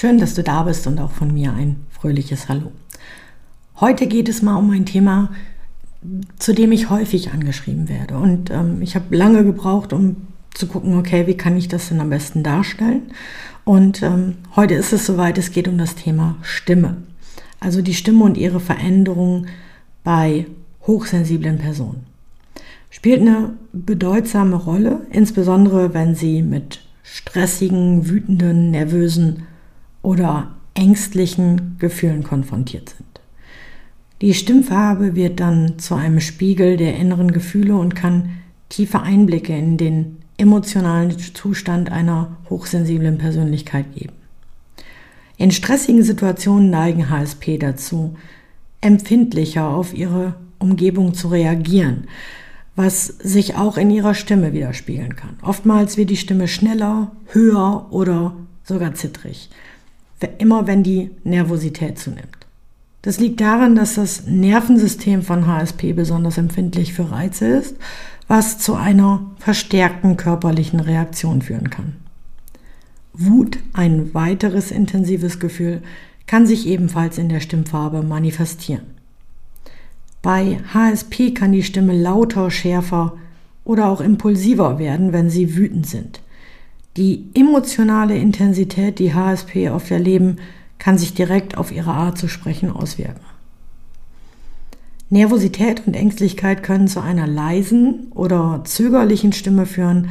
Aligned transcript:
Schön, 0.00 0.18
dass 0.18 0.34
du 0.34 0.44
da 0.44 0.62
bist 0.62 0.86
und 0.86 1.00
auch 1.00 1.10
von 1.10 1.34
mir 1.34 1.52
ein 1.54 1.84
fröhliches 1.90 2.48
Hallo. 2.48 2.70
Heute 3.80 4.06
geht 4.06 4.28
es 4.28 4.42
mal 4.42 4.54
um 4.54 4.70
ein 4.70 4.86
Thema, 4.86 5.30
zu 6.38 6.54
dem 6.54 6.70
ich 6.70 6.88
häufig 6.88 7.32
angeschrieben 7.32 7.88
werde. 7.88 8.16
Und 8.16 8.48
ähm, 8.52 8.80
ich 8.80 8.94
habe 8.94 9.16
lange 9.16 9.42
gebraucht, 9.42 9.92
um 9.92 10.28
zu 10.54 10.68
gucken, 10.68 10.96
okay, 10.96 11.26
wie 11.26 11.36
kann 11.36 11.56
ich 11.56 11.66
das 11.66 11.88
denn 11.88 11.98
am 11.98 12.10
besten 12.10 12.44
darstellen? 12.44 13.10
Und 13.64 14.00
ähm, 14.04 14.36
heute 14.54 14.74
ist 14.74 14.92
es 14.92 15.04
soweit, 15.04 15.36
es 15.36 15.50
geht 15.50 15.66
um 15.66 15.78
das 15.78 15.96
Thema 15.96 16.36
Stimme. 16.42 16.98
Also 17.58 17.82
die 17.82 17.94
Stimme 17.94 18.22
und 18.22 18.36
ihre 18.36 18.60
Veränderung 18.60 19.46
bei 20.04 20.46
hochsensiblen 20.86 21.58
Personen. 21.58 22.06
Spielt 22.90 23.22
eine 23.22 23.54
bedeutsame 23.72 24.54
Rolle, 24.54 25.00
insbesondere 25.10 25.92
wenn 25.92 26.14
sie 26.14 26.42
mit 26.42 26.82
stressigen, 27.02 28.08
wütenden, 28.08 28.70
nervösen 28.70 29.42
oder 30.02 30.54
ängstlichen 30.74 31.76
Gefühlen 31.78 32.22
konfrontiert 32.22 32.90
sind. 32.90 33.08
Die 34.20 34.34
Stimmfarbe 34.34 35.14
wird 35.14 35.38
dann 35.40 35.78
zu 35.78 35.94
einem 35.94 36.20
Spiegel 36.20 36.76
der 36.76 36.96
inneren 36.96 37.30
Gefühle 37.30 37.76
und 37.76 37.94
kann 37.94 38.30
tiefe 38.68 39.00
Einblicke 39.00 39.56
in 39.56 39.76
den 39.76 40.18
emotionalen 40.36 41.16
Zustand 41.18 41.90
einer 41.90 42.36
hochsensiblen 42.50 43.18
Persönlichkeit 43.18 43.94
geben. 43.94 44.14
In 45.36 45.52
stressigen 45.52 46.02
Situationen 46.02 46.70
neigen 46.70 47.10
HSP 47.10 47.58
dazu, 47.58 48.16
empfindlicher 48.80 49.68
auf 49.68 49.94
ihre 49.94 50.34
Umgebung 50.58 51.14
zu 51.14 51.28
reagieren, 51.28 52.04
was 52.74 53.06
sich 53.06 53.56
auch 53.56 53.76
in 53.76 53.90
ihrer 53.90 54.14
Stimme 54.14 54.52
widerspiegeln 54.52 55.14
kann. 55.16 55.36
Oftmals 55.42 55.96
wird 55.96 56.10
die 56.10 56.16
Stimme 56.16 56.48
schneller, 56.48 57.12
höher 57.28 57.86
oder 57.90 58.34
sogar 58.64 58.94
zittrig, 58.94 59.48
immer 60.38 60.66
wenn 60.66 60.82
die 60.82 61.10
Nervosität 61.24 61.98
zunimmt. 61.98 62.46
Das 63.02 63.20
liegt 63.20 63.40
daran, 63.40 63.76
dass 63.76 63.94
das 63.94 64.26
Nervensystem 64.26 65.22
von 65.22 65.46
HSP 65.46 65.92
besonders 65.92 66.36
empfindlich 66.36 66.92
für 66.92 67.10
Reize 67.10 67.46
ist, 67.46 67.76
was 68.26 68.58
zu 68.58 68.74
einer 68.74 69.30
verstärkten 69.38 70.16
körperlichen 70.16 70.80
Reaktion 70.80 71.40
führen 71.40 71.70
kann. 71.70 71.94
Wut, 73.12 73.58
ein 73.72 74.12
weiteres 74.14 74.70
intensives 74.70 75.40
Gefühl, 75.40 75.82
kann 76.26 76.46
sich 76.46 76.66
ebenfalls 76.66 77.18
in 77.18 77.28
der 77.28 77.40
Stimmfarbe 77.40 78.02
manifestieren. 78.02 78.98
Bei 80.20 80.60
HSP 80.74 81.32
kann 81.32 81.52
die 81.52 81.62
Stimme 81.62 81.96
lauter, 81.96 82.50
schärfer 82.50 83.16
oder 83.64 83.88
auch 83.88 84.00
impulsiver 84.00 84.78
werden, 84.78 85.12
wenn 85.12 85.30
sie 85.30 85.56
wütend 85.56 85.86
sind. 85.86 86.20
Die 86.98 87.26
emotionale 87.34 88.18
Intensität, 88.18 88.98
die 88.98 89.14
HSP 89.14 89.70
oft 89.70 89.88
erleben, 89.88 90.38
kann 90.80 90.98
sich 90.98 91.14
direkt 91.14 91.56
auf 91.56 91.70
ihre 91.70 91.92
Art 91.92 92.18
zu 92.18 92.26
sprechen 92.26 92.72
auswirken. 92.72 93.20
Nervosität 95.08 95.86
und 95.86 95.94
Ängstlichkeit 95.94 96.64
können 96.64 96.88
zu 96.88 97.00
einer 97.00 97.28
leisen 97.28 98.08
oder 98.16 98.62
zögerlichen 98.64 99.32
Stimme 99.32 99.64
führen 99.64 100.08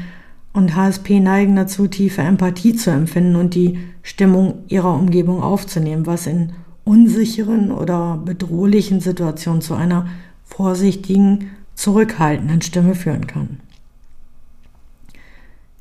und 0.54 0.78
HSP 0.78 1.20
neigen 1.20 1.58
dazu, 1.58 1.88
tiefe 1.88 2.22
Empathie 2.22 2.74
zu 2.74 2.90
empfinden 2.90 3.36
und 3.36 3.54
die 3.54 3.80
Stimmung 4.02 4.60
ihrer 4.70 4.94
Umgebung 4.94 5.44
aufzunehmen, 5.44 6.06
was 6.06 6.26
in 6.26 6.54
unsicheren 6.86 7.70
oder 7.70 8.16
bedrohlichen 8.24 9.02
Situationen 9.02 9.62
zu 9.62 9.74
einer 9.74 10.08
vorsichtigen, 10.46 11.50
zurückhaltenden 11.76 12.62
Stimme 12.62 12.96
führen 12.96 13.28
kann. 13.28 13.60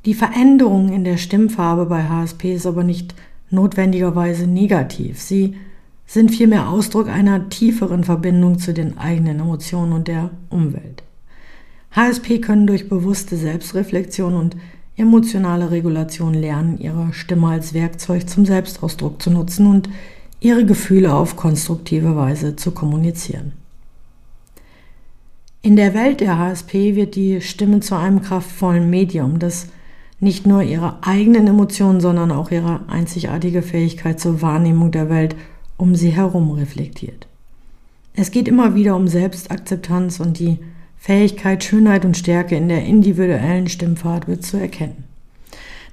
Die 0.07 0.13
Veränderung 0.13 0.87
in 0.93 1.03
der 1.03 1.17
Stimmfarbe 1.17 1.85
bei 1.85 2.01
HSP 2.01 2.53
ist 2.53 2.65
aber 2.65 2.85
nicht 2.85 3.13
notwendigerweise 3.49 4.47
negativ. 4.47 5.19
Sie 5.19 5.57
sind 6.05 6.31
vielmehr 6.31 6.69
Ausdruck 6.69 7.09
einer 7.09 7.49
tieferen 7.49 8.05
Verbindung 8.05 8.57
zu 8.57 8.73
den 8.73 8.97
eigenen 8.97 9.41
Emotionen 9.41 9.91
und 9.91 10.07
der 10.07 10.29
Umwelt. 10.49 11.03
HSP 11.91 12.39
können 12.39 12.67
durch 12.67 12.87
bewusste 12.87 13.35
Selbstreflexion 13.35 14.33
und 14.35 14.55
emotionale 14.95 15.71
Regulation 15.71 16.33
lernen, 16.33 16.77
ihre 16.79 17.11
Stimme 17.11 17.47
als 17.47 17.73
Werkzeug 17.73 18.29
zum 18.29 18.45
Selbstausdruck 18.45 19.21
zu 19.21 19.29
nutzen 19.29 19.67
und 19.67 19.89
ihre 20.39 20.65
Gefühle 20.65 21.13
auf 21.13 21.35
konstruktive 21.35 22.15
Weise 22.15 22.55
zu 22.55 22.71
kommunizieren. 22.71 23.51
In 25.61 25.75
der 25.75 25.93
Welt 25.93 26.21
der 26.21 26.39
HSP 26.39 26.95
wird 26.95 27.15
die 27.15 27.41
Stimme 27.41 27.81
zu 27.81 27.95
einem 27.95 28.21
kraftvollen 28.21 28.89
Medium, 28.89 29.39
das 29.39 29.67
nicht 30.19 30.47
nur 30.47 30.63
ihre 30.63 31.03
eigenen 31.03 31.47
Emotionen, 31.47 32.01
sondern 32.01 32.31
auch 32.31 32.51
ihre 32.51 32.81
einzigartige 32.87 33.61
Fähigkeit 33.61 34.19
zur 34.19 34.41
Wahrnehmung 34.41 34.91
der 34.91 35.09
Welt 35.09 35.35
um 35.77 35.95
sie 35.95 36.09
herum 36.09 36.51
reflektiert. 36.51 37.27
Es 38.15 38.31
geht 38.31 38.47
immer 38.47 38.73
wieder 38.73 38.95
um 38.95 39.07
Selbstakzeptanz 39.07 40.19
und 40.19 40.39
die 40.39 40.57
Fähigkeit, 40.97 41.63
Schönheit 41.63 42.03
und 42.03 42.17
Stärke 42.17 42.55
in 42.55 42.67
der 42.67 42.83
individuellen 42.83 43.67
Stimmfarbe 43.67 44.39
zu 44.39 44.57
erkennen. 44.57 45.03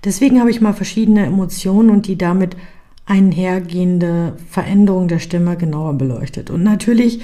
Deswegen 0.05 0.41
habe 0.41 0.51
ich 0.51 0.63
mal 0.63 0.73
verschiedene 0.73 1.27
Emotionen 1.27 1.91
und 1.91 2.07
die 2.07 2.17
damit 2.17 2.57
einhergehende 3.05 4.37
Veränderung 4.49 5.09
der 5.09 5.19
Stimme 5.19 5.59
genauer 5.59 5.95
beleuchtet. 5.95 6.49
Und 6.49 6.63
natürlich 6.63 7.21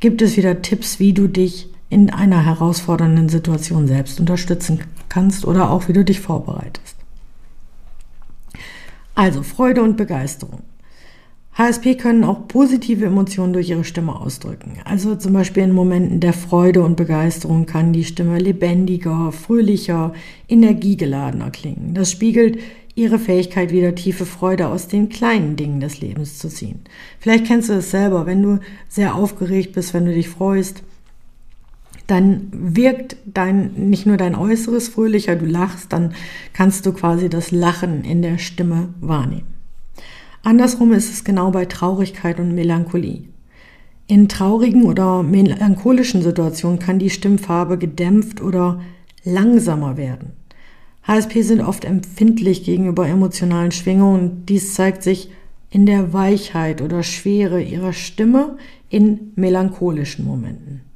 gibt 0.00 0.20
es 0.22 0.36
wieder 0.36 0.62
Tipps, 0.62 0.98
wie 0.98 1.12
du 1.12 1.28
dich 1.28 1.68
in 1.88 2.10
einer 2.10 2.44
herausfordernden 2.44 3.28
Situation 3.28 3.86
selbst 3.86 4.18
unterstützen 4.18 4.80
kannst 5.10 5.44
oder 5.44 5.70
auch 5.70 5.88
wie 5.88 5.92
du 5.92 6.04
dich 6.04 6.20
vorbereitest. 6.20 6.96
Also 9.14 9.42
Freude 9.42 9.82
und 9.82 9.98
Begeisterung. 9.98 10.60
HSP 11.52 11.96
können 11.96 12.24
auch 12.24 12.48
positive 12.48 13.04
Emotionen 13.04 13.52
durch 13.52 13.68
ihre 13.68 13.84
Stimme 13.84 14.18
ausdrücken. 14.18 14.78
Also 14.84 15.16
zum 15.16 15.34
Beispiel 15.34 15.64
in 15.64 15.72
Momenten 15.72 16.20
der 16.20 16.32
Freude 16.32 16.82
und 16.82 16.96
Begeisterung 16.96 17.66
kann 17.66 17.92
die 17.92 18.04
Stimme 18.04 18.38
lebendiger, 18.38 19.30
fröhlicher, 19.32 20.14
energiegeladener 20.48 21.50
klingen. 21.50 21.92
Das 21.92 22.10
spiegelt 22.10 22.60
ihre 22.94 23.18
Fähigkeit, 23.18 23.72
wieder 23.72 23.94
tiefe 23.94 24.26
Freude 24.26 24.68
aus 24.68 24.88
den 24.88 25.08
kleinen 25.08 25.56
Dingen 25.56 25.80
des 25.80 26.00
Lebens 26.00 26.38
zu 26.38 26.48
ziehen. 26.48 26.80
Vielleicht 27.18 27.46
kennst 27.46 27.68
du 27.68 27.74
es 27.74 27.90
selber, 27.90 28.26
wenn 28.26 28.42
du 28.42 28.60
sehr 28.88 29.14
aufgeregt 29.14 29.72
bist, 29.72 29.92
wenn 29.92 30.06
du 30.06 30.14
dich 30.14 30.28
freust, 30.28 30.82
dann 32.10 32.48
wirkt 32.52 33.16
dein, 33.24 33.72
nicht 33.74 34.06
nur 34.06 34.16
dein 34.16 34.34
Äußeres 34.34 34.88
fröhlicher, 34.88 35.36
du 35.36 35.46
lachst, 35.46 35.92
dann 35.92 36.14
kannst 36.52 36.84
du 36.84 36.92
quasi 36.92 37.28
das 37.28 37.52
Lachen 37.52 38.04
in 38.04 38.22
der 38.22 38.38
Stimme 38.38 38.88
wahrnehmen. 39.00 39.46
Andersrum 40.42 40.92
ist 40.92 41.12
es 41.12 41.24
genau 41.24 41.50
bei 41.50 41.66
Traurigkeit 41.66 42.40
und 42.40 42.54
Melancholie. 42.54 43.24
In 44.06 44.28
traurigen 44.28 44.84
oder 44.84 45.22
melancholischen 45.22 46.22
Situationen 46.22 46.80
kann 46.80 46.98
die 46.98 47.10
Stimmfarbe 47.10 47.78
gedämpft 47.78 48.40
oder 48.40 48.80
langsamer 49.22 49.96
werden. 49.96 50.32
HSP 51.04 51.42
sind 51.42 51.60
oft 51.60 51.84
empfindlich 51.84 52.64
gegenüber 52.64 53.06
emotionalen 53.06 53.70
Schwingungen. 53.70 54.44
Dies 54.46 54.74
zeigt 54.74 55.02
sich 55.02 55.30
in 55.70 55.86
der 55.86 56.12
Weichheit 56.12 56.82
oder 56.82 57.04
Schwere 57.04 57.62
ihrer 57.62 57.92
Stimme 57.92 58.56
in 58.88 59.32
melancholischen 59.36 60.24
Momenten. 60.26 60.89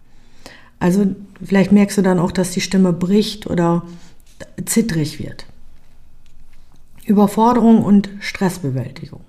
Also 0.84 1.06
vielleicht 1.42 1.72
merkst 1.72 1.96
du 1.96 2.02
dann 2.02 2.18
auch, 2.18 2.30
dass 2.30 2.50
die 2.50 2.60
Stimme 2.60 2.92
bricht 2.92 3.46
oder 3.46 3.84
zittrig 4.66 5.18
wird. 5.18 5.46
Überforderung 7.06 7.82
und 7.82 8.10
Stressbewältigung. 8.20 9.22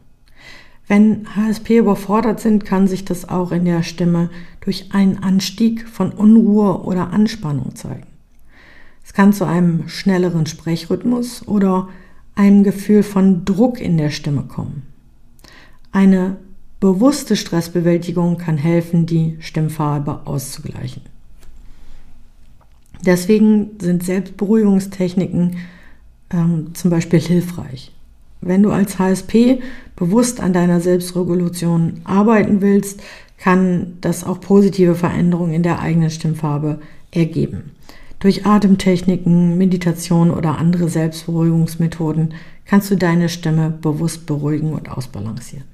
Wenn 0.90 1.34
HSP 1.34 1.78
überfordert 1.78 2.42
sind, 2.42 2.66
kann 2.66 2.90
sich 2.90 3.06
das 3.06 3.30
auch 3.30 3.54
in 3.54 3.64
der 3.64 3.84
Stimme 3.84 4.30
durch 4.60 4.92
einen 4.92 5.20
Anstieg 5.20 5.88
von 5.88 6.12
Unruhe 6.12 6.82
oder 6.82 7.12
Anspannung 7.12 7.74
zeigen. 7.74 8.08
Es 9.06 9.14
kann 9.14 9.32
zu 9.32 9.46
einem 9.46 9.88
schnelleren 9.88 10.48
Sprechrhythmus 10.48 11.48
oder 11.48 11.88
einem 12.36 12.66
Gefühl 12.66 13.02
von 13.02 13.46
Druck 13.46 13.80
in 13.80 13.96
der 13.96 14.10
Stimme 14.10 14.44
kommen. 14.44 14.84
Eine 15.94 16.36
bewusste 16.82 17.38
Stressbewältigung 17.38 18.38
kann 18.38 18.58
helfen, 18.58 19.06
die 19.06 19.38
Stimmfarbe 19.40 20.28
auszugleichen. 20.28 21.15
Deswegen 23.04 23.72
sind 23.80 24.04
Selbstberuhigungstechniken 24.04 25.58
ähm, 26.32 26.74
zum 26.74 26.92
Beispiel 26.92 27.20
hilfreich. 27.20 27.92
Wenn 28.42 28.64
du 28.64 28.72
als 28.72 29.00
HSP 29.00 29.62
bewusst 29.96 30.40
an 30.40 30.54
deiner 30.54 30.80
Selbstregulation 30.80 32.02
arbeiten 32.04 32.62
willst, 32.62 33.02
kann 33.38 33.98
das 34.02 34.24
auch 34.24 34.40
positive 34.40 34.96
Veränderungen 34.96 35.54
in 35.54 35.64
der 35.64 35.80
eigenen 35.80 36.10
Stimmfarbe 36.10 36.80
ergeben. 37.12 37.72
Durch 38.20 38.46
Atemtechniken, 38.46 39.58
Meditation 39.58 40.32
oder 40.32 40.58
andere 40.58 40.90
Selbstberuhigungsmethoden 40.90 42.34
kannst 42.66 42.90
du 42.90 42.96
deine 42.96 43.30
Stimme 43.30 43.70
bewusst 43.70 44.26
beruhigen 44.26 44.74
und 44.74 44.90
ausbalancieren. 44.90 45.66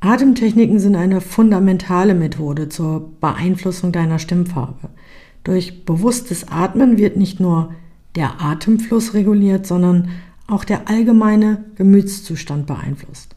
Atemtechniken 0.00 0.78
sind 0.78 0.96
eine 0.96 1.20
fundamentale 1.20 2.14
Methode 2.14 2.68
zur 2.68 3.10
Beeinflussung 3.20 3.92
deiner 3.92 4.18
Stimmfarbe. 4.18 4.88
Durch 5.44 5.84
bewusstes 5.84 6.48
Atmen 6.48 6.98
wird 6.98 7.16
nicht 7.16 7.40
nur 7.40 7.74
der 8.14 8.40
Atemfluss 8.40 9.14
reguliert, 9.14 9.66
sondern 9.66 10.10
auch 10.46 10.64
der 10.64 10.88
allgemeine 10.88 11.64
Gemütszustand 11.76 12.66
beeinflusst. 12.66 13.36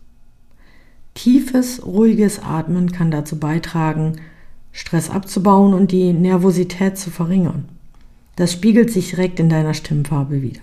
Tiefes, 1.14 1.86
ruhiges 1.86 2.42
Atmen 2.42 2.92
kann 2.92 3.12
dazu 3.12 3.38
beitragen, 3.40 4.18
Stress 4.72 5.12
abzubauen 5.12 5.74
und 5.74 5.92
die 5.92 6.12
Nervosität 6.12 6.98
zu 6.98 7.12
verringern. 7.12 7.66
Das 8.36 8.52
spiegelt 8.52 8.92
sich 8.92 9.12
direkt 9.12 9.40
in 9.40 9.48
deiner 9.48 9.76
Stimmfarbe 9.76 10.42
wieder. 10.42 10.62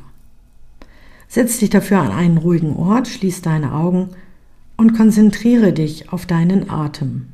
Setz 1.29 1.59
dich 1.59 1.71
dafür 1.71 2.01
an 2.01 2.11
einen 2.11 2.39
ruhigen 2.39 2.75
Ort, 2.75 3.07
schließ 3.07 3.43
deine 3.43 3.73
Augen 3.73 4.09
und 4.77 4.97
konzentriere 4.97 5.73
dich 5.73 6.13
auf 6.13 6.27
deinen 6.27 6.69
Atem. 6.69 7.29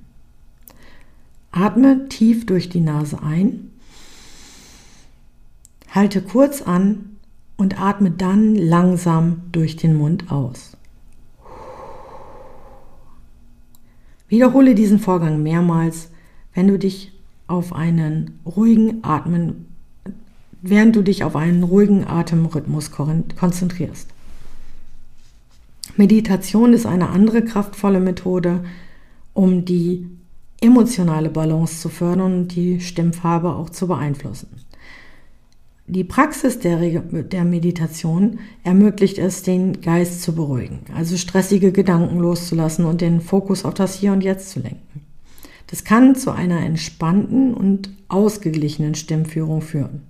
Atme 1.50 2.06
tief 2.10 2.44
durch 2.44 2.68
die 2.68 2.80
Nase 2.80 3.22
ein, 3.22 3.70
halte 5.96 6.22
kurz 6.22 6.62
an 6.62 7.16
und 7.56 7.80
atme 7.80 8.10
dann 8.10 8.54
langsam 8.54 9.42
durch 9.50 9.76
den 9.76 9.96
Mund 9.96 10.30
aus. 10.30 10.76
Wiederhole 14.28 14.74
diesen 14.74 14.98
Vorgang 14.98 15.42
mehrmals, 15.42 16.10
wenn 16.54 16.68
du 16.68 16.78
dich 16.78 17.12
auf 17.46 17.72
einen 17.72 18.40
ruhigen 18.44 19.04
Atmen, 19.04 19.66
während 20.62 20.96
du 20.96 21.02
dich 21.02 21.24
auf 21.24 21.36
einen 21.36 21.62
ruhigen 21.62 22.06
Atemrhythmus 22.06 22.90
konzentrierst. 22.90 24.08
Meditation 25.96 26.72
ist 26.72 26.86
eine 26.86 27.08
andere 27.08 27.42
kraftvolle 27.42 28.00
Methode, 28.00 28.64
um 29.32 29.64
die 29.64 30.08
emotionale 30.60 31.30
Balance 31.30 31.80
zu 31.80 31.88
fördern 31.88 32.40
und 32.40 32.48
die 32.48 32.80
Stimmfarbe 32.80 33.54
auch 33.54 33.70
zu 33.70 33.86
beeinflussen. 33.86 34.48
Die 35.88 36.02
Praxis 36.02 36.58
der, 36.58 36.78
der, 37.00 37.44
Meditation 37.44 38.40
ermöglicht 38.64 39.18
es, 39.18 39.44
den 39.44 39.80
Geist 39.82 40.20
zu 40.20 40.34
beruhigen, 40.34 40.80
also 40.92 41.16
stressige 41.16 41.70
Gedanken 41.70 42.18
loszulassen 42.18 42.84
und 42.84 43.00
den 43.00 43.20
Fokus 43.20 43.64
auf 43.64 43.74
das 43.74 43.94
Hier 43.94 44.12
und 44.12 44.24
Jetzt 44.24 44.50
zu 44.50 44.58
lenken. 44.58 45.02
Das 45.68 45.84
kann 45.84 46.16
zu 46.16 46.32
einer 46.32 46.60
entspannten 46.60 47.54
und 47.54 47.90
ausgeglichenen 48.08 48.96
Stimmführung 48.96 49.62
führen. 49.62 50.02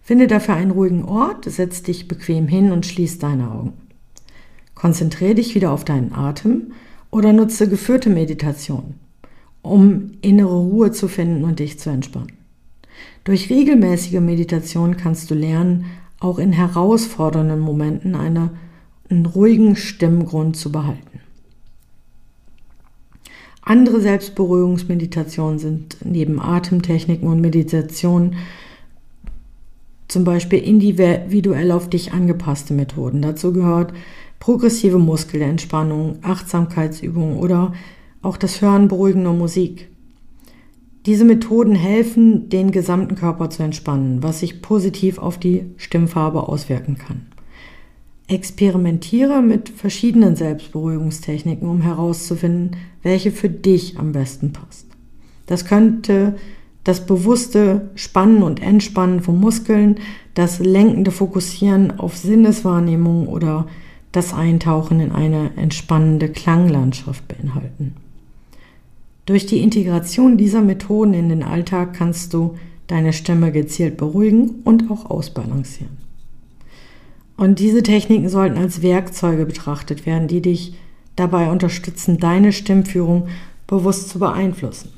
Finde 0.00 0.26
dafür 0.26 0.54
einen 0.54 0.70
ruhigen 0.70 1.04
Ort, 1.04 1.44
setz 1.44 1.82
dich 1.82 2.08
bequem 2.08 2.48
hin 2.48 2.72
und 2.72 2.86
schließ 2.86 3.18
deine 3.18 3.50
Augen. 3.50 3.74
Konzentriere 4.74 5.34
dich 5.34 5.54
wieder 5.54 5.72
auf 5.72 5.84
deinen 5.84 6.14
Atem 6.14 6.72
oder 7.10 7.34
nutze 7.34 7.68
geführte 7.68 8.08
Meditation, 8.08 8.94
um 9.60 10.12
innere 10.22 10.56
Ruhe 10.56 10.92
zu 10.92 11.08
finden 11.08 11.44
und 11.44 11.58
dich 11.58 11.78
zu 11.78 11.90
entspannen. 11.90 12.43
Durch 13.24 13.50
regelmäßige 13.50 14.20
Meditation 14.20 14.96
kannst 14.96 15.30
du 15.30 15.34
lernen, 15.34 15.86
auch 16.20 16.38
in 16.38 16.52
herausfordernden 16.52 17.60
Momenten 17.60 18.14
eine, 18.14 18.50
einen 19.10 19.26
ruhigen 19.26 19.76
Stimmgrund 19.76 20.56
zu 20.56 20.72
behalten. 20.72 21.20
Andere 23.62 24.00
Selbstberuhigungsmeditationen 24.00 25.58
sind 25.58 25.96
neben 26.04 26.38
Atemtechniken 26.38 27.28
und 27.28 27.40
Meditation 27.40 28.36
zum 30.08 30.24
Beispiel 30.24 30.58
individuell 30.58 31.72
auf 31.72 31.88
dich 31.88 32.12
angepasste 32.12 32.74
Methoden. 32.74 33.22
Dazu 33.22 33.52
gehört 33.52 33.94
progressive 34.38 34.98
Muskelentspannung, 34.98 36.18
Achtsamkeitsübungen 36.22 37.38
oder 37.38 37.72
auch 38.20 38.36
das 38.36 38.60
Hören 38.60 38.88
beruhigender 38.88 39.32
Musik. 39.32 39.88
Diese 41.06 41.26
Methoden 41.26 41.74
helfen, 41.74 42.48
den 42.48 42.70
gesamten 42.70 43.14
Körper 43.14 43.50
zu 43.50 43.62
entspannen, 43.62 44.22
was 44.22 44.40
sich 44.40 44.62
positiv 44.62 45.18
auf 45.18 45.38
die 45.38 45.66
Stimmfarbe 45.76 46.48
auswirken 46.48 46.96
kann. 46.96 47.26
Experimentiere 48.26 49.42
mit 49.42 49.68
verschiedenen 49.68 50.34
Selbstberuhigungstechniken, 50.34 51.68
um 51.68 51.82
herauszufinden, 51.82 52.76
welche 53.02 53.32
für 53.32 53.50
dich 53.50 53.98
am 53.98 54.12
besten 54.12 54.54
passt. 54.54 54.86
Das 55.44 55.66
könnte 55.66 56.36
das 56.84 57.04
bewusste 57.04 57.90
Spannen 57.94 58.42
und 58.42 58.62
Entspannen 58.62 59.20
von 59.20 59.38
Muskeln, 59.38 59.96
das 60.32 60.58
lenkende 60.58 61.10
Fokussieren 61.10 61.98
auf 61.98 62.16
Sinneswahrnehmung 62.16 63.28
oder 63.28 63.66
das 64.12 64.32
Eintauchen 64.32 65.00
in 65.00 65.12
eine 65.12 65.50
entspannende 65.56 66.30
Klanglandschaft 66.30 67.28
beinhalten. 67.28 67.94
Durch 69.26 69.46
die 69.46 69.62
Integration 69.62 70.36
dieser 70.36 70.60
Methoden 70.60 71.14
in 71.14 71.28
den 71.30 71.42
Alltag 71.42 71.94
kannst 71.94 72.34
du 72.34 72.56
deine 72.86 73.12
Stimme 73.12 73.52
gezielt 73.52 73.96
beruhigen 73.96 74.62
und 74.64 74.90
auch 74.90 75.10
ausbalancieren. 75.10 75.96
Und 77.36 77.58
diese 77.58 77.82
Techniken 77.82 78.28
sollten 78.28 78.58
als 78.58 78.82
Werkzeuge 78.82 79.46
betrachtet 79.46 80.06
werden, 80.06 80.28
die 80.28 80.42
dich 80.42 80.74
dabei 81.16 81.50
unterstützen, 81.50 82.18
deine 82.18 82.52
Stimmführung 82.52 83.28
bewusst 83.66 84.10
zu 84.10 84.18
beeinflussen. 84.18 84.90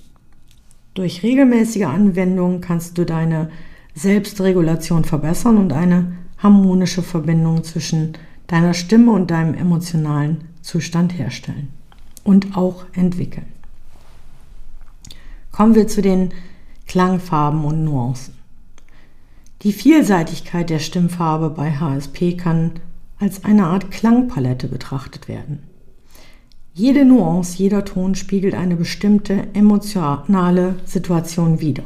Durch 0.95 1.23
regelmäßige 1.23 1.85
Anwendung 1.85 2.61
kannst 2.61 2.99
du 2.99 3.05
deine 3.05 3.51
Selbstregulation 3.95 5.05
verbessern 5.05 5.57
und 5.57 5.73
eine 5.73 6.13
harmonische 6.39 7.03
Verbindung 7.03 7.65
zwischen 7.65 8.15
deiner 8.47 8.75
Stimme 8.75 9.13
und 9.13 9.31
deinem 9.31 9.55
emotionalen 9.55 10.45
Zustand 10.63 11.17
herstellen 11.19 11.69
und 12.25 12.57
auch 12.57 12.85
entwickeln. 12.93 13.56
Kommen 15.57 15.75
wir 15.75 15.89
zu 15.89 16.03
den 16.03 16.35
Klangfarben 16.87 17.65
und 17.65 17.83
Nuancen. 17.83 18.35
Die 19.63 19.73
Vielseitigkeit 19.73 20.69
der 20.69 20.81
Stimmfarbe 20.81 21.49
bei 21.49 21.71
HSP 21.71 22.37
kann 22.37 22.73
als 23.19 23.43
eine 23.43 23.65
Art 23.65 23.91
Klangpalette 23.91 24.69
betrachtet 24.69 25.29
werden. 25.29 25.63
Jede 26.75 27.07
Nuance, 27.07 27.57
jeder 27.57 27.87
Ton 27.87 28.17
spiegelt 28.17 28.53
eine 28.53 28.77
bestimmte 28.77 29.47
emotionale 29.55 30.75
Situation 30.85 31.59
wider. 31.63 31.85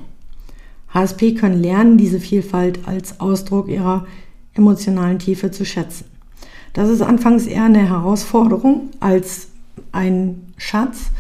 HSP 0.93 1.35
können 1.35 1.63
lernen, 1.63 1.97
diese 1.97 2.19
Vielfalt 2.19 2.89
als 2.89 3.21
Ausdruck 3.21 3.69
ihrer 3.69 4.05
emotionalen 4.53 5.21
Tiefe 5.21 5.53
zu 5.53 5.65
schätzen. 5.65 6.07
Das 6.73 6.89
ist 6.89 7.03
anfangs 7.03 7.47
eher 7.47 7.67
eine 7.67 7.89
Herausforderung 7.89 8.89
als 8.99 9.47
ein 9.93 10.53
Schatz, 10.57 11.13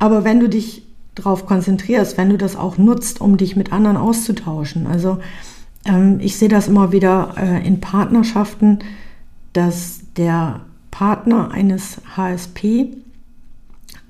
aber 0.00 0.24
wenn 0.24 0.40
du 0.40 0.48
dich 0.48 0.87
darauf 1.18 1.46
konzentrierst, 1.46 2.16
wenn 2.16 2.30
du 2.30 2.38
das 2.38 2.56
auch 2.56 2.78
nutzt, 2.78 3.20
um 3.20 3.36
dich 3.36 3.56
mit 3.56 3.72
anderen 3.72 3.96
auszutauschen. 3.96 4.86
Also 4.86 5.18
ähm, 5.84 6.18
ich 6.20 6.36
sehe 6.36 6.48
das 6.48 6.68
immer 6.68 6.92
wieder 6.92 7.34
äh, 7.36 7.66
in 7.66 7.80
Partnerschaften, 7.80 8.80
dass 9.52 10.00
der 10.16 10.60
Partner 10.90 11.50
eines 11.50 12.00
HSP 12.16 12.96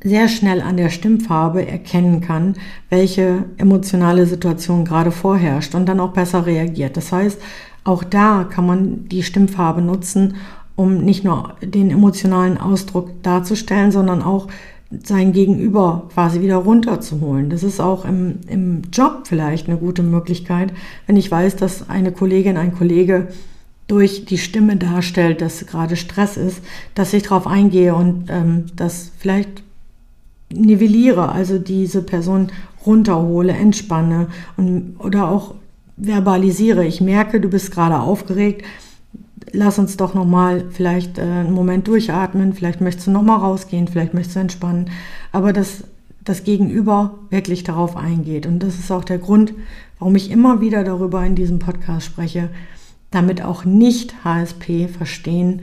sehr 0.02 0.28
schnell 0.28 0.60
an 0.60 0.76
der 0.76 0.90
Stimmfarbe 0.90 1.66
erkennen 1.66 2.20
kann, 2.20 2.54
welche 2.88 3.44
emotionale 3.56 4.26
Situation 4.26 4.84
gerade 4.84 5.10
vorherrscht 5.10 5.74
und 5.74 5.86
dann 5.86 6.00
auch 6.00 6.12
besser 6.12 6.46
reagiert. 6.46 6.96
Das 6.96 7.10
heißt, 7.10 7.40
auch 7.84 8.04
da 8.04 8.44
kann 8.44 8.66
man 8.66 9.08
die 9.08 9.22
Stimmfarbe 9.22 9.82
nutzen, 9.82 10.36
um 10.76 10.98
nicht 10.98 11.24
nur 11.24 11.54
den 11.60 11.90
emotionalen 11.90 12.58
Ausdruck 12.58 13.22
darzustellen, 13.22 13.90
sondern 13.90 14.22
auch 14.22 14.46
sein 14.90 15.32
Gegenüber 15.32 16.08
quasi 16.12 16.40
wieder 16.40 16.56
runterzuholen. 16.56 17.50
Das 17.50 17.62
ist 17.62 17.80
auch 17.80 18.04
im, 18.04 18.40
im 18.48 18.82
Job 18.92 19.22
vielleicht 19.24 19.68
eine 19.68 19.76
gute 19.76 20.02
Möglichkeit, 20.02 20.72
wenn 21.06 21.16
ich 21.16 21.30
weiß, 21.30 21.56
dass 21.56 21.90
eine 21.90 22.10
Kollegin, 22.10 22.56
ein 22.56 22.74
Kollege 22.74 23.28
durch 23.86 24.24
die 24.24 24.38
Stimme 24.38 24.76
darstellt, 24.76 25.40
dass 25.40 25.66
gerade 25.66 25.96
Stress 25.96 26.36
ist, 26.36 26.62
dass 26.94 27.12
ich 27.12 27.24
darauf 27.24 27.46
eingehe 27.46 27.94
und 27.94 28.26
ähm, 28.28 28.66
das 28.76 29.10
vielleicht 29.18 29.62
nivelliere, 30.50 31.30
also 31.32 31.58
diese 31.58 32.02
Person 32.02 32.48
runterhole, 32.86 33.52
entspanne 33.52 34.28
und, 34.56 34.96
oder 34.98 35.28
auch 35.30 35.54
verbalisiere. 35.96 36.86
Ich 36.86 37.00
merke, 37.00 37.40
du 37.40 37.48
bist 37.48 37.72
gerade 37.72 37.98
aufgeregt 37.98 38.64
lass 39.52 39.78
uns 39.78 39.96
doch 39.96 40.14
nochmal 40.14 40.66
vielleicht 40.70 41.18
äh, 41.18 41.22
einen 41.22 41.52
Moment 41.52 41.88
durchatmen, 41.88 42.52
vielleicht 42.52 42.80
möchtest 42.80 43.06
du 43.06 43.10
nochmal 43.10 43.38
rausgehen, 43.38 43.88
vielleicht 43.88 44.14
möchtest 44.14 44.36
du 44.36 44.40
entspannen, 44.40 44.90
aber 45.32 45.52
dass 45.52 45.84
das 46.24 46.44
Gegenüber 46.44 47.18
wirklich 47.30 47.64
darauf 47.64 47.96
eingeht. 47.96 48.46
Und 48.46 48.62
das 48.62 48.78
ist 48.78 48.90
auch 48.90 49.04
der 49.04 49.18
Grund, 49.18 49.54
warum 49.98 50.14
ich 50.16 50.30
immer 50.30 50.60
wieder 50.60 50.84
darüber 50.84 51.24
in 51.24 51.34
diesem 51.34 51.58
Podcast 51.58 52.06
spreche, 52.06 52.50
damit 53.10 53.42
auch 53.42 53.64
nicht 53.64 54.24
HSP 54.24 54.88
verstehen, 54.88 55.62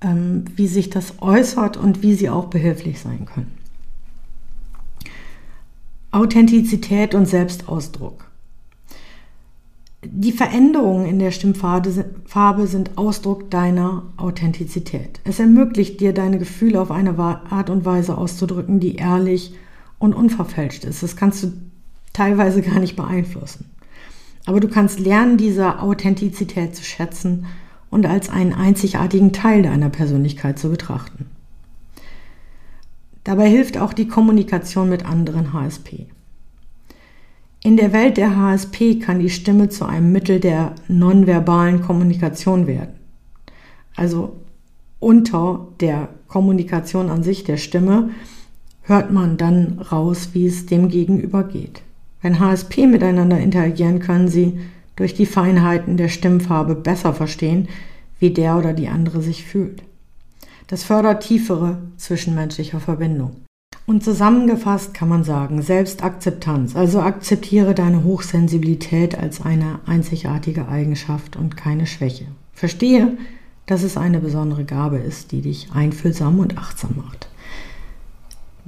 ähm, 0.00 0.44
wie 0.54 0.68
sich 0.68 0.90
das 0.90 1.20
äußert 1.20 1.76
und 1.76 2.02
wie 2.02 2.14
sie 2.14 2.30
auch 2.30 2.46
behilflich 2.46 3.00
sein 3.00 3.26
können. 3.26 3.52
Authentizität 6.12 7.14
und 7.14 7.26
Selbstausdruck. 7.26 8.26
Die 10.18 10.32
Veränderungen 10.32 11.04
in 11.04 11.18
der 11.18 11.30
Stimmfarbe 11.30 12.66
sind 12.66 12.96
Ausdruck 12.96 13.50
deiner 13.50 14.04
Authentizität. 14.16 15.20
Es 15.24 15.38
ermöglicht 15.38 16.00
dir, 16.00 16.14
deine 16.14 16.38
Gefühle 16.38 16.80
auf 16.80 16.90
eine 16.90 17.18
Art 17.18 17.68
und 17.68 17.84
Weise 17.84 18.16
auszudrücken, 18.16 18.80
die 18.80 18.96
ehrlich 18.96 19.52
und 19.98 20.14
unverfälscht 20.14 20.84
ist. 20.86 21.02
Das 21.02 21.16
kannst 21.16 21.42
du 21.42 21.52
teilweise 22.14 22.62
gar 22.62 22.80
nicht 22.80 22.96
beeinflussen. 22.96 23.66
Aber 24.46 24.58
du 24.58 24.68
kannst 24.68 25.00
lernen, 25.00 25.36
diese 25.36 25.80
Authentizität 25.80 26.74
zu 26.74 26.82
schätzen 26.82 27.44
und 27.90 28.06
als 28.06 28.30
einen 28.30 28.54
einzigartigen 28.54 29.34
Teil 29.34 29.64
deiner 29.64 29.90
Persönlichkeit 29.90 30.58
zu 30.58 30.70
betrachten. 30.70 31.26
Dabei 33.22 33.50
hilft 33.50 33.76
auch 33.76 33.92
die 33.92 34.08
Kommunikation 34.08 34.88
mit 34.88 35.04
anderen 35.04 35.52
HSP. 35.52 36.06
In 37.66 37.76
der 37.76 37.92
Welt 37.92 38.16
der 38.16 38.36
HSP 38.36 39.00
kann 39.00 39.18
die 39.18 39.28
Stimme 39.28 39.68
zu 39.68 39.86
einem 39.86 40.12
Mittel 40.12 40.38
der 40.38 40.76
nonverbalen 40.86 41.82
Kommunikation 41.82 42.68
werden. 42.68 42.94
Also 43.96 44.36
unter 45.00 45.66
der 45.80 46.10
Kommunikation 46.28 47.10
an 47.10 47.24
sich 47.24 47.42
der 47.42 47.56
Stimme 47.56 48.10
hört 48.82 49.10
man 49.10 49.36
dann 49.36 49.80
raus, 49.80 50.28
wie 50.32 50.46
es 50.46 50.66
dem 50.66 50.90
Gegenüber 50.90 51.42
geht. 51.42 51.82
Wenn 52.22 52.38
HSP 52.38 52.86
miteinander 52.86 53.40
interagieren, 53.40 53.98
können 53.98 54.28
sie 54.28 54.60
durch 54.94 55.14
die 55.14 55.26
Feinheiten 55.26 55.96
der 55.96 56.08
Stimmfarbe 56.08 56.76
besser 56.76 57.14
verstehen, 57.14 57.66
wie 58.20 58.30
der 58.30 58.56
oder 58.56 58.74
die 58.74 58.86
andere 58.86 59.22
sich 59.22 59.44
fühlt. 59.44 59.82
Das 60.68 60.84
fördert 60.84 61.24
tiefere 61.24 61.78
zwischenmenschliche 61.96 62.78
Verbindung. 62.78 63.32
Und 63.86 64.02
zusammengefasst 64.02 64.94
kann 64.94 65.08
man 65.08 65.22
sagen, 65.22 65.62
Selbstakzeptanz, 65.62 66.74
also 66.74 67.00
akzeptiere 67.00 67.72
deine 67.72 68.02
Hochsensibilität 68.02 69.16
als 69.16 69.40
eine 69.40 69.78
einzigartige 69.86 70.66
Eigenschaft 70.66 71.36
und 71.36 71.56
keine 71.56 71.86
Schwäche. 71.86 72.26
Verstehe, 72.52 73.16
dass 73.66 73.84
es 73.84 73.96
eine 73.96 74.18
besondere 74.18 74.64
Gabe 74.64 74.96
ist, 74.98 75.30
die 75.30 75.40
dich 75.40 75.68
einfühlsam 75.72 76.40
und 76.40 76.58
achtsam 76.58 76.96
macht. 76.96 77.28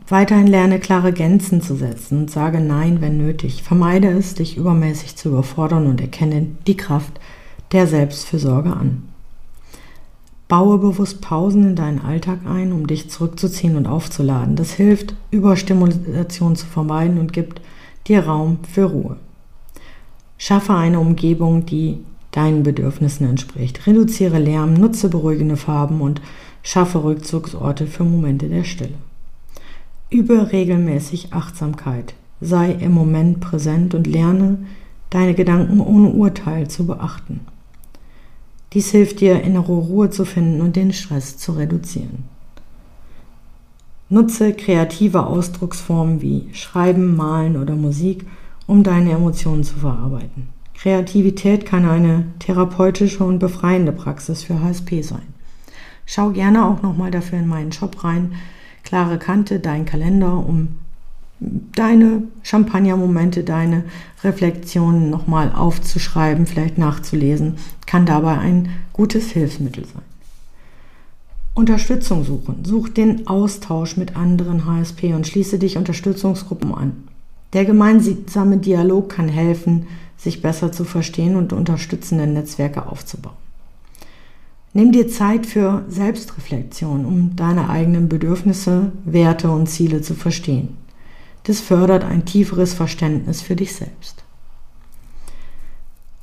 Weiterhin 0.06 0.46
lerne 0.46 0.78
klare 0.78 1.12
Grenzen 1.12 1.60
zu 1.60 1.74
setzen 1.74 2.20
und 2.20 2.30
sage 2.30 2.60
Nein, 2.60 3.00
wenn 3.00 3.18
nötig. 3.18 3.62
Vermeide 3.62 4.08
es, 4.08 4.34
dich 4.34 4.56
übermäßig 4.56 5.16
zu 5.16 5.30
überfordern 5.30 5.86
und 5.86 6.00
erkenne 6.00 6.46
die 6.66 6.76
Kraft 6.76 7.20
der 7.72 7.86
Selbstfürsorge 7.86 8.72
an. 8.72 9.02
Baue 10.48 10.78
bewusst 10.78 11.20
Pausen 11.20 11.62
in 11.62 11.76
deinen 11.76 12.00
Alltag 12.00 12.40
ein, 12.46 12.72
um 12.72 12.86
dich 12.86 13.10
zurückzuziehen 13.10 13.76
und 13.76 13.86
aufzuladen. 13.86 14.56
Das 14.56 14.72
hilft, 14.72 15.14
Überstimulation 15.30 16.56
zu 16.56 16.64
vermeiden 16.64 17.18
und 17.18 17.34
gibt 17.34 17.60
dir 18.06 18.24
Raum 18.24 18.58
für 18.62 18.84
Ruhe. 18.84 19.16
Schaffe 20.38 20.74
eine 20.74 21.00
Umgebung, 21.00 21.66
die 21.66 21.98
deinen 22.30 22.62
Bedürfnissen 22.62 23.28
entspricht. 23.28 23.86
Reduziere 23.86 24.38
Lärm, 24.38 24.72
nutze 24.72 25.10
beruhigende 25.10 25.56
Farben 25.56 26.00
und 26.00 26.22
schaffe 26.62 27.04
Rückzugsorte 27.04 27.86
für 27.86 28.04
Momente 28.04 28.48
der 28.48 28.64
Stille. 28.64 28.94
Übe 30.10 30.52
regelmäßig 30.52 31.34
Achtsamkeit. 31.34 32.14
Sei 32.40 32.72
im 32.72 32.92
Moment 32.92 33.40
präsent 33.40 33.94
und 33.94 34.06
lerne, 34.06 34.58
deine 35.10 35.34
Gedanken 35.34 35.80
ohne 35.80 36.08
Urteil 36.08 36.68
zu 36.68 36.86
beachten. 36.86 37.40
Dies 38.72 38.90
hilft 38.90 39.20
dir, 39.20 39.42
innere 39.42 39.72
Ruhe 39.72 40.10
zu 40.10 40.24
finden 40.24 40.60
und 40.60 40.76
den 40.76 40.92
Stress 40.92 41.38
zu 41.38 41.52
reduzieren. 41.52 42.24
Nutze 44.10 44.52
kreative 44.52 45.26
Ausdrucksformen 45.26 46.22
wie 46.22 46.48
Schreiben, 46.52 47.16
Malen 47.16 47.56
oder 47.56 47.74
Musik, 47.74 48.26
um 48.66 48.82
deine 48.82 49.12
Emotionen 49.12 49.64
zu 49.64 49.76
verarbeiten. 49.76 50.48
Kreativität 50.74 51.66
kann 51.66 51.84
eine 51.84 52.26
therapeutische 52.38 53.24
und 53.24 53.38
befreiende 53.38 53.92
Praxis 53.92 54.44
für 54.44 54.62
HSP 54.62 55.02
sein. 55.02 55.34
Schau 56.06 56.30
gerne 56.30 56.66
auch 56.66 56.82
nochmal 56.82 57.10
dafür 57.10 57.38
in 57.38 57.48
meinen 57.48 57.72
Shop 57.72 58.04
rein 58.04 58.32
klare 58.88 59.18
Kante, 59.18 59.60
dein 59.60 59.84
Kalender, 59.84 60.38
um 60.38 60.78
deine 61.40 62.24
Champagner-Momente, 62.42 63.44
deine 63.44 63.84
Reflexionen 64.24 65.10
nochmal 65.10 65.52
aufzuschreiben, 65.52 66.46
vielleicht 66.46 66.78
nachzulesen, 66.78 67.56
kann 67.86 68.06
dabei 68.06 68.38
ein 68.38 68.70
gutes 68.92 69.30
Hilfsmittel 69.30 69.84
sein. 69.84 70.02
Unterstützung 71.54 72.24
suchen. 72.24 72.64
Such 72.64 72.88
den 72.88 73.26
Austausch 73.26 73.96
mit 73.96 74.16
anderen 74.16 74.64
HSP 74.64 75.14
und 75.14 75.26
schließe 75.26 75.58
dich 75.58 75.76
Unterstützungsgruppen 75.76 76.72
an. 76.72 76.92
Der 77.52 77.64
gemeinsame 77.64 78.58
Dialog 78.58 79.08
kann 79.08 79.28
helfen, 79.28 79.86
sich 80.16 80.42
besser 80.42 80.70
zu 80.70 80.84
verstehen 80.84 81.36
und 81.36 81.52
unterstützende 81.52 82.26
Netzwerke 82.26 82.86
aufzubauen. 82.86 83.36
Nimm 84.72 84.92
dir 84.92 85.08
Zeit 85.08 85.46
für 85.46 85.84
Selbstreflexion, 85.88 87.04
um 87.04 87.34
deine 87.34 87.70
eigenen 87.70 88.08
Bedürfnisse, 88.08 88.92
Werte 89.04 89.50
und 89.50 89.68
Ziele 89.68 90.02
zu 90.02 90.14
verstehen. 90.14 90.76
Das 91.44 91.60
fördert 91.60 92.04
ein 92.04 92.24
tieferes 92.24 92.74
Verständnis 92.74 93.40
für 93.42 93.56
dich 93.56 93.74
selbst. 93.74 94.22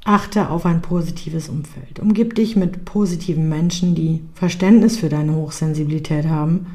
Achte 0.08 0.52
auf 0.52 0.68
ein 0.68 0.84
positives 0.84 1.50
Umfeld. 1.50 2.00
Umgib 2.00 2.36
dich 2.36 2.56
mit 2.56 2.86
positiven 2.86 3.50
Menschen, 3.50 3.96
die 3.96 4.22
Verständnis 4.36 4.98
für 4.98 5.10
deine 5.10 5.34
Hochsensibilität 5.34 6.28
haben. 6.28 6.68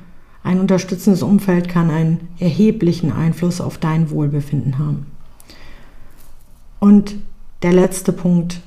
Ein 0.43 0.59
unterstützendes 0.59 1.23
Umfeld 1.23 1.69
kann 1.69 1.91
einen 1.91 2.29
erheblichen 2.41 3.13
Einfluss 3.13 3.61
auf 3.61 3.79
dein 3.79 4.11
Wohlbefinden 4.11 4.79
haben. 4.79 5.07
Und 6.81 7.15
der 7.63 7.73
letzte 7.73 8.13
Punkt, 8.13 8.63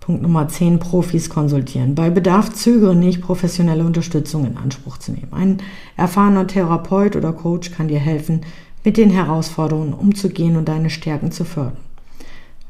Punkt 0.00 0.20
Nummer 0.20 0.48
10, 0.48 0.80
Profis 0.80 1.30
konsultieren. 1.30 1.94
Bei 1.94 2.10
Bedarf 2.10 2.52
zögere 2.52 2.94
nicht, 2.94 3.22
professionelle 3.22 3.84
Unterstützung 3.84 4.44
in 4.44 4.58
Anspruch 4.58 4.98
zu 4.98 5.12
nehmen. 5.12 5.32
Ein 5.32 5.58
erfahrener 5.96 6.46
Therapeut 6.46 7.16
oder 7.16 7.32
Coach 7.32 7.70
kann 7.70 7.88
dir 7.88 8.00
helfen, 8.00 8.42
mit 8.84 8.96
den 8.96 9.10
Herausforderungen 9.10 9.94
umzugehen 9.94 10.56
und 10.56 10.68
deine 10.68 10.90
Stärken 10.90 11.32
zu 11.32 11.44
fördern. 11.44 11.76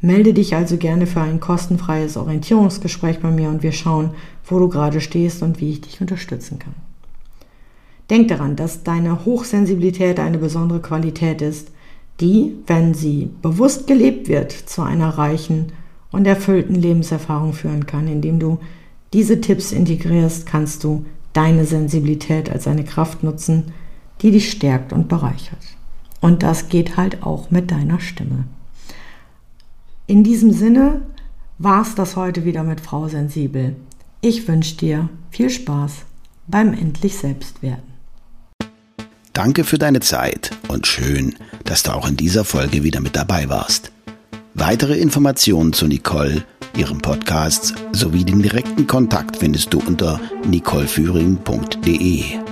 Melde 0.00 0.35
dich 0.35 0.57
also 0.57 0.78
gerne 0.78 1.07
für 1.07 1.21
ein 1.21 1.38
kostenfreies 1.38 2.16
Orientierungsgespräch 2.16 3.21
bei 3.21 3.31
mir 3.31 3.49
und 3.49 3.62
wir 3.62 3.73
schauen, 3.73 4.11
wo 4.45 4.59
du 4.59 4.69
gerade 4.69 5.00
stehst 5.00 5.42
und 5.42 5.61
wie 5.61 5.71
ich 5.71 5.81
dich 5.81 6.00
unterstützen 6.00 6.59
kann. 6.59 6.75
Denk 8.11 8.28
daran, 8.28 8.57
dass 8.57 8.83
deine 8.83 9.25
Hochsensibilität 9.25 10.19
eine 10.19 10.38
besondere 10.38 10.81
Qualität 10.81 11.40
ist, 11.40 11.71
die, 12.21 12.57
wenn 12.66 12.95
sie 12.95 13.31
bewusst 13.40 13.87
gelebt 13.87 14.28
wird, 14.28 14.52
zu 14.52 14.83
einer 14.83 15.11
reichen 15.11 15.73
und 16.11 16.26
erfüllten 16.26 16.75
Lebenserfahrung 16.75 17.52
führen 17.52 17.87
kann. 17.87 18.09
Indem 18.09 18.38
du 18.38 18.59
diese 19.12 19.40
Tipps 19.40 19.73
integrierst, 19.73 20.47
kannst 20.47 20.85
du 20.85 21.04
deine 21.33 21.64
Sensibilität 21.64 22.50
als 22.50 22.66
eine 22.66 22.85
Kraft 22.85 23.23
nutzen, 23.23 23.73
die 24.21 24.31
dich 24.31 24.50
stärkt 24.50 24.92
und 24.92 25.09
bereichert. 25.09 25.59
Und 26.23 26.43
das 26.43 26.71
geht 26.71 26.97
halt 26.97 27.25
auch 27.25 27.50
mit 27.50 27.71
deiner 27.71 28.00
Stimme. 28.00 28.45
In 30.07 30.25
diesem 30.25 30.52
Sinne 30.52 31.02
war 31.59 31.83
es 31.83 31.95
das 31.95 32.17
heute 32.17 32.47
wieder 32.47 32.62
mit 32.62 32.81
Frau 32.81 33.09
Sensibel. 33.09 33.76
Ich 34.21 34.47
wünsche 34.49 34.76
dir 34.76 35.09
viel 35.31 35.50
Spaß 35.50 35.93
beim 36.47 36.73
endlich 36.73 37.19
Selbstwerden. 37.19 37.93
Danke 39.33 39.64
für 39.64 39.79
deine 39.79 40.00
Zeit 40.00 40.52
und 40.69 40.87
schön, 40.87 41.35
dass 41.64 41.83
du 41.83 41.93
auch 41.93 42.09
in 42.09 42.17
dieser 42.17 42.45
Folge 42.45 42.85
wieder 42.85 43.00
mit 43.00 43.17
dabei 43.17 43.49
warst. 43.49 43.91
Weitere 44.55 44.99
Informationen 44.99 45.73
zu 45.73 45.87
Nicole, 45.87 46.45
ihrem 46.76 47.00
Podcast 47.00 47.75
sowie 47.93 48.25
den 48.25 48.43
direkten 48.43 48.87
Kontakt 48.87 49.38
findest 49.38 49.75
du 49.75 49.81
unter 49.81 50.21
nicoleführing.de. 50.47 52.51